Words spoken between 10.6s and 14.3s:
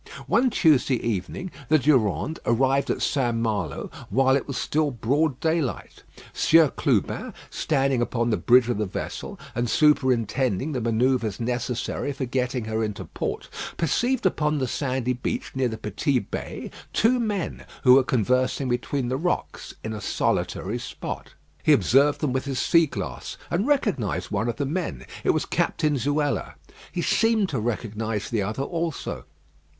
the manoeuvres necessary for getting her into port, perceived